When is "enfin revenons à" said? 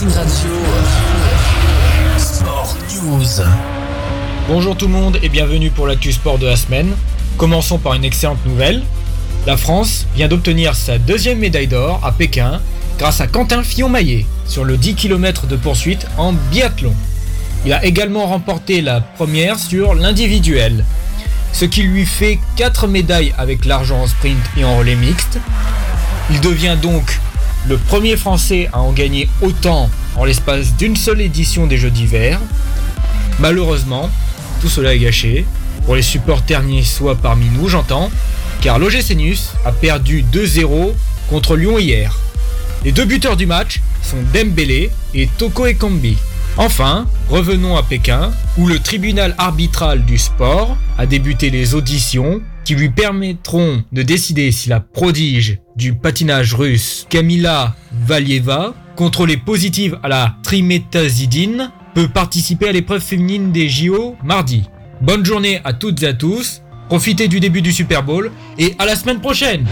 46.56-47.82